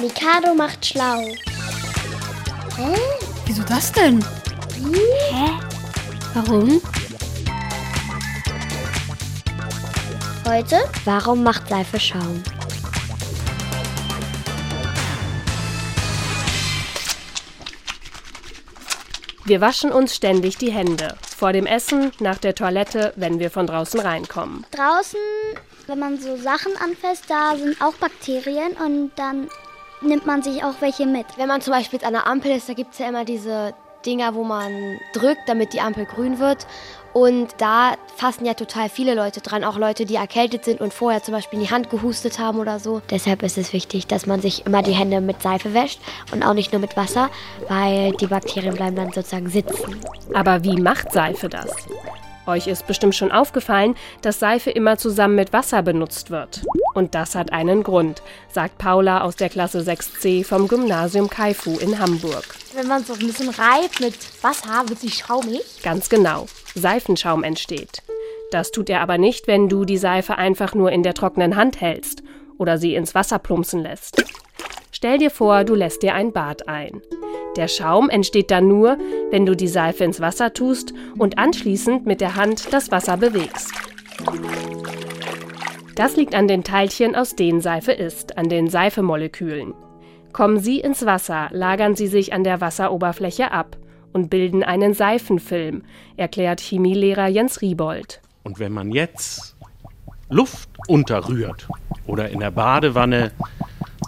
Mikado 0.00 0.54
macht 0.54 0.86
schlau. 0.86 1.20
Hä? 2.76 2.96
Wieso 3.44 3.62
das 3.64 3.92
denn? 3.92 4.24
Hä? 5.30 5.50
Warum? 6.32 6.80
Heute? 10.48 10.78
Warum 11.04 11.42
macht 11.42 11.68
Seife 11.68 12.00
Schaum? 12.00 12.42
Wir 19.44 19.60
waschen 19.60 19.92
uns 19.92 20.16
ständig 20.16 20.56
die 20.56 20.72
Hände. 20.72 21.18
Vor 21.36 21.52
dem 21.52 21.66
Essen, 21.66 22.12
nach 22.20 22.38
der 22.38 22.54
Toilette, 22.54 23.12
wenn 23.16 23.38
wir 23.38 23.50
von 23.50 23.66
draußen 23.66 24.00
reinkommen. 24.00 24.64
Draußen, 24.70 25.20
wenn 25.88 25.98
man 25.98 26.18
so 26.18 26.38
Sachen 26.38 26.72
anfasst, 26.78 27.24
da 27.28 27.54
sind 27.56 27.82
auch 27.82 27.94
Bakterien 27.94 28.72
und 28.72 29.10
dann 29.16 29.50
nimmt 30.02 30.26
man 30.26 30.42
sich 30.42 30.64
auch 30.64 30.74
welche 30.80 31.06
mit. 31.06 31.26
Wenn 31.36 31.48
man 31.48 31.60
zum 31.60 31.72
Beispiel 31.72 32.04
an 32.04 32.12
der 32.12 32.26
Ampel 32.26 32.52
ist, 32.52 32.68
da 32.68 32.74
gibt 32.74 32.92
es 32.92 32.98
ja 32.98 33.08
immer 33.08 33.24
diese 33.24 33.74
Dinger, 34.06 34.34
wo 34.34 34.44
man 34.44 34.98
drückt, 35.12 35.42
damit 35.46 35.72
die 35.72 35.80
Ampel 35.80 36.06
grün 36.06 36.38
wird. 36.38 36.66
Und 37.12 37.48
da 37.58 37.94
fassen 38.16 38.46
ja 38.46 38.54
total 38.54 38.88
viele 38.88 39.14
Leute 39.14 39.40
dran, 39.40 39.64
auch 39.64 39.76
Leute, 39.76 40.04
die 40.04 40.14
erkältet 40.14 40.64
sind 40.64 40.80
und 40.80 40.94
vorher 40.94 41.22
zum 41.22 41.34
Beispiel 41.34 41.58
in 41.58 41.64
die 41.64 41.70
Hand 41.70 41.90
gehustet 41.90 42.38
haben 42.38 42.58
oder 42.60 42.78
so. 42.78 43.02
Deshalb 43.10 43.42
ist 43.42 43.58
es 43.58 43.72
wichtig, 43.72 44.06
dass 44.06 44.26
man 44.26 44.40
sich 44.40 44.64
immer 44.64 44.82
die 44.82 44.92
Hände 44.92 45.20
mit 45.20 45.42
Seife 45.42 45.74
wäscht 45.74 46.00
und 46.32 46.44
auch 46.44 46.54
nicht 46.54 46.72
nur 46.72 46.80
mit 46.80 46.96
Wasser, 46.96 47.28
weil 47.68 48.12
die 48.12 48.28
Bakterien 48.28 48.76
bleiben 48.76 48.94
dann 48.94 49.12
sozusagen 49.12 49.48
sitzen. 49.48 50.00
Aber 50.34 50.62
wie 50.62 50.80
macht 50.80 51.12
Seife 51.12 51.48
das? 51.48 51.74
Euch 52.46 52.68
ist 52.68 52.86
bestimmt 52.86 53.16
schon 53.16 53.32
aufgefallen, 53.32 53.96
dass 54.22 54.38
Seife 54.38 54.70
immer 54.70 54.96
zusammen 54.96 55.34
mit 55.34 55.52
Wasser 55.52 55.82
benutzt 55.82 56.30
wird. 56.30 56.62
Und 56.94 57.14
das 57.14 57.34
hat 57.34 57.52
einen 57.52 57.82
Grund, 57.82 58.22
sagt 58.52 58.78
Paula 58.78 59.22
aus 59.22 59.36
der 59.36 59.48
Klasse 59.48 59.80
6c 59.80 60.44
vom 60.44 60.68
Gymnasium 60.68 61.30
Kaifu 61.30 61.78
in 61.78 61.98
Hamburg. 61.98 62.44
Wenn 62.74 62.88
man 62.88 63.04
so 63.04 63.12
ein 63.12 63.20
bisschen 63.20 63.50
reibt 63.50 64.00
mit 64.00 64.14
Wasser, 64.42 64.88
wird 64.88 65.00
sie 65.00 65.10
schaumig. 65.10 65.82
Ganz 65.82 66.08
genau. 66.08 66.46
Seifenschaum 66.74 67.44
entsteht. 67.44 68.02
Das 68.50 68.72
tut 68.72 68.90
er 68.90 69.00
aber 69.00 69.18
nicht, 69.18 69.46
wenn 69.46 69.68
du 69.68 69.84
die 69.84 69.98
Seife 69.98 70.36
einfach 70.36 70.74
nur 70.74 70.90
in 70.90 71.02
der 71.02 71.14
trockenen 71.14 71.56
Hand 71.56 71.80
hältst 71.80 72.22
oder 72.58 72.78
sie 72.78 72.94
ins 72.94 73.14
Wasser 73.14 73.38
plumpsen 73.38 73.80
lässt. 73.80 74.24
Stell 74.90 75.18
dir 75.18 75.30
vor, 75.30 75.64
du 75.64 75.74
lässt 75.74 76.02
dir 76.02 76.14
ein 76.14 76.32
Bad 76.32 76.68
ein. 76.68 77.00
Der 77.56 77.68
Schaum 77.68 78.10
entsteht 78.10 78.50
dann 78.50 78.68
nur, 78.68 78.98
wenn 79.30 79.46
du 79.46 79.56
die 79.56 79.68
Seife 79.68 80.04
ins 80.04 80.20
Wasser 80.20 80.52
tust 80.52 80.92
und 81.16 81.38
anschließend 81.38 82.06
mit 82.06 82.20
der 82.20 82.36
Hand 82.36 82.72
das 82.72 82.90
Wasser 82.90 83.16
bewegst. 83.16 83.72
Das 86.00 86.16
liegt 86.16 86.34
an 86.34 86.48
den 86.48 86.64
Teilchen, 86.64 87.14
aus 87.14 87.36
denen 87.36 87.60
Seife 87.60 87.92
ist, 87.92 88.38
an 88.38 88.48
den 88.48 88.70
Seifemolekülen. 88.70 89.74
Kommen 90.32 90.58
sie 90.58 90.80
ins 90.80 91.04
Wasser, 91.04 91.50
lagern 91.52 91.94
sie 91.94 92.06
sich 92.06 92.32
an 92.32 92.42
der 92.42 92.62
Wasseroberfläche 92.62 93.52
ab 93.52 93.76
und 94.14 94.30
bilden 94.30 94.64
einen 94.64 94.94
Seifenfilm, 94.94 95.82
erklärt 96.16 96.62
Chemielehrer 96.62 97.28
Jens 97.28 97.60
Riebold. 97.60 98.22
Und 98.44 98.58
wenn 98.58 98.72
man 98.72 98.92
jetzt 98.92 99.54
Luft 100.30 100.70
unterrührt 100.88 101.68
oder 102.06 102.30
in 102.30 102.40
der 102.40 102.50
Badewanne 102.50 103.32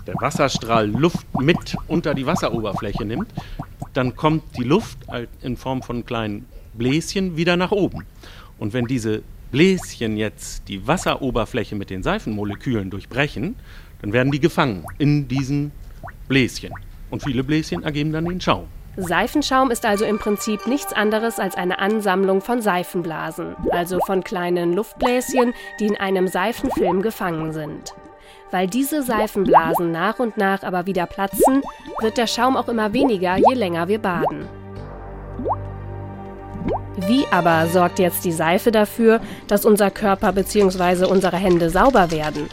der 0.07 0.15
Wasserstrahl 0.15 0.87
Luft 0.87 1.27
mit 1.39 1.77
unter 1.89 2.15
die 2.15 2.25
Wasseroberfläche 2.25 3.05
nimmt, 3.05 3.29
dann 3.93 4.17
kommt 4.17 4.57
die 4.57 4.65
Luft 4.65 4.97
in 5.43 5.59
Form 5.59 5.83
von 5.83 6.07
kleinen 6.07 6.47
Bläschen 6.73 7.37
wieder 7.37 7.59
nach 7.59 7.71
oben. 7.71 8.07
Und 8.59 8.73
wenn 8.73 8.87
diese 8.87 9.23
Bläschen 9.53 10.17
jetzt 10.17 10.67
die 10.69 10.87
Wasseroberfläche 10.87 11.77
mit 11.77 11.91
den 11.91 12.03
Seifenmolekülen 12.03 12.89
durchbrechen, 12.89 13.55
dann 14.01 14.15
werden 14.15 14.33
die 14.33 14.41
gefangen 14.41 14.85
in 14.99 15.29
diesen 15.29 15.73
Bläschen. 16.27 16.73
Und 17.11 17.23
viele 17.23 17.45
Bläschen 17.45 17.83
ergeben 17.83 18.13
dann 18.13 18.25
den 18.25 18.41
Schaum. 18.41 18.65
Seifenschaum 18.97 19.71
ist 19.71 19.85
also 19.85 20.07
im 20.07 20.19
Prinzip 20.19 20.67
nichts 20.67 20.95
anderes 20.95 21.39
als 21.39 21.55
eine 21.55 21.79
Ansammlung 21.79 22.41
von 22.41 22.63
Seifenblasen, 22.63 23.55
also 23.71 23.99
von 24.07 24.25
kleinen 24.25 24.73
Luftbläschen, 24.73 25.53
die 25.79 25.87
in 25.87 25.97
einem 25.97 26.29
Seifenfilm 26.29 27.03
gefangen 27.03 27.53
sind. 27.53 27.95
Weil 28.51 28.67
diese 28.67 29.03
Seifenblasen 29.03 29.93
nach 29.93 30.19
und 30.19 30.39
nach 30.39 30.63
aber 30.63 30.87
wieder 30.87 31.07
platzen, 31.07 31.63
wird 32.01 32.17
der 32.17 32.27
Schaum 32.27 32.57
auch 32.57 32.69
immer 32.69 32.95
weniger, 32.95 33.37
je 33.37 33.55
länger 33.55 33.89
wir 33.89 33.99
baden. 33.99 34.47
Wie 37.07 37.27
aber 37.31 37.67
sorgt 37.67 37.99
jetzt 37.99 38.25
die 38.25 38.33
Seife 38.33 38.71
dafür, 38.71 39.21
dass 39.49 39.65
unser 39.65 39.91
Körper 39.91 40.33
bzw. 40.33 41.07
unsere 41.07 41.37
Hände 41.37 41.69
sauber 41.69 42.11
werden? 42.11 42.49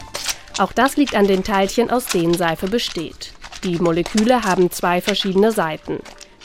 Auch 0.58 0.72
das 0.72 0.96
liegt 0.96 1.14
an 1.14 1.26
den 1.26 1.44
Teilchen, 1.44 1.90
aus 1.90 2.06
denen 2.06 2.34
Seife 2.34 2.68
besteht. 2.68 3.32
Die 3.62 3.78
Moleküle 3.78 4.42
haben 4.42 4.70
zwei 4.70 5.00
verschiedene 5.00 5.52
Seiten. 5.52 5.98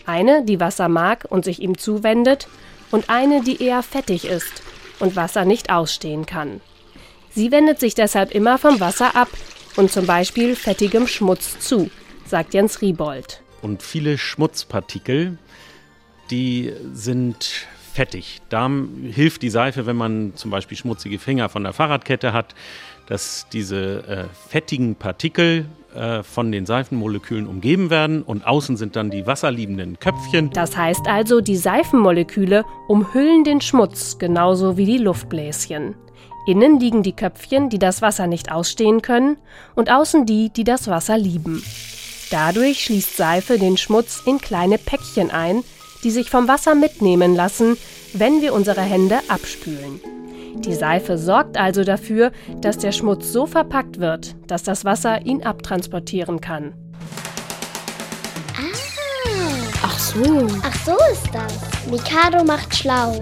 Eine, 0.06 0.46
die 0.46 0.60
Wasser 0.60 0.88
mag 0.88 1.26
und 1.30 1.46
sich 1.46 1.62
ihm 1.62 1.78
zuwendet, 1.78 2.48
und 2.92 3.10
eine, 3.10 3.42
die 3.42 3.62
eher 3.62 3.82
fettig 3.82 4.26
ist 4.26 4.62
und 5.00 5.16
Wasser 5.16 5.44
nicht 5.44 5.72
ausstehen 5.72 6.26
kann. 6.26 6.62
Sie 7.32 7.52
wendet 7.52 7.80
sich 7.80 7.96
deshalb 7.96 8.34
immer 8.34 8.58
vom 8.58 8.80
Wasser 8.80 9.16
ab 9.16 9.30
und 9.76 9.92
zum 9.92 10.06
Beispiel 10.06 10.56
fettigem 10.56 11.08
Schmutz 11.08 11.60
zu, 11.60 11.90
sagt 12.26 12.54
Jens 12.54 12.82
Riebold. 12.82 13.42
Und 13.62 13.82
viele 13.82 14.18
Schmutzpartikel, 14.18 15.38
die 16.30 16.72
sind 16.94 17.68
fettig. 17.96 18.42
Da 18.50 18.70
hilft 19.12 19.42
die 19.42 19.50
Seife, 19.50 19.86
wenn 19.86 19.96
man 19.96 20.34
zum 20.36 20.52
Beispiel 20.52 20.78
schmutzige 20.78 21.18
Finger 21.18 21.50
von 21.50 21.64
der 21.64 21.74
Fahrradkette 21.74 22.34
hat, 22.34 22.54
dass 23.08 23.48
diese 23.52 24.08
äh, 24.08 24.24
fettigen 24.50 24.96
Partikel 24.96 25.66
äh, 25.96 26.24
von 26.24 26.52
den 26.52 26.66
Seifenmolekülen 26.66 27.48
umgeben 27.48 27.90
werden 27.90 28.22
und 28.22 28.46
außen 28.46 28.76
sind 28.78 28.96
dann 28.96 29.12
die 29.12 29.26
wasserliebenden 29.26 30.00
Köpfchen. 30.00 30.50
Das 30.50 30.76
heißt 30.76 31.08
also, 31.08 31.40
die 31.40 31.56
Seifenmoleküle 31.56 32.66
umhüllen 32.88 33.44
den 33.44 33.62
Schmutz 33.62 34.18
genauso 34.18 34.76
wie 34.76 34.86
die 34.86 34.98
Luftbläschen. 34.98 35.96
Innen 36.48 36.80
liegen 36.80 37.02
die 37.02 37.16
Köpfchen, 37.16 37.70
die 37.70 37.80
das 37.80 38.02
Wasser 38.02 38.28
nicht 38.28 38.52
ausstehen 38.52 39.02
können, 39.02 39.38
und 39.74 39.90
außen 39.90 40.26
die, 40.26 40.50
die 40.50 40.64
das 40.64 40.88
Wasser 40.88 41.18
lieben. 41.18 41.64
Dadurch 42.30 42.84
schließt 42.84 43.18
Seife 43.18 43.58
den 43.58 43.78
Schmutz 43.78 44.22
in 44.26 44.40
kleine 44.40 44.78
Päckchen 44.78 45.32
ein, 45.32 45.64
die 46.06 46.12
sich 46.12 46.30
vom 46.30 46.48
Wasser 46.48 46.76
mitnehmen 46.76 47.36
lassen, 47.36 47.78
wenn 48.14 48.40
wir 48.40 48.54
unsere 48.54 48.82
Hände 48.82 49.18
abspülen. 49.28 50.00
Die 50.60 50.76
Seife 50.76 51.18
sorgt 51.18 51.58
also 51.58 51.84
dafür, 51.84 52.32
dass 52.62 52.78
der 52.78 52.92
Schmutz 52.92 53.34
so 53.34 53.48
verpackt 53.48 54.00
wird, 54.00 54.36
dass 54.46 54.62
das 54.62 54.86
Wasser 54.86 55.26
ihn 55.26 55.44
abtransportieren 55.44 56.40
kann. 56.42 56.74
Ah. 58.56 58.86
Ach 59.82 60.00
so. 60.00 60.48
Ach 60.64 60.86
so 60.86 60.96
ist 61.12 61.28
das. 61.34 61.54
Mikado 61.90 62.44
macht 62.44 62.76
schlau. 62.76 63.20